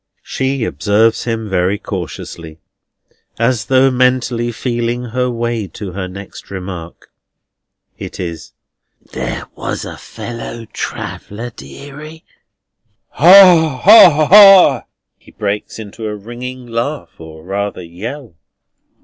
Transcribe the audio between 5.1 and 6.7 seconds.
way to her next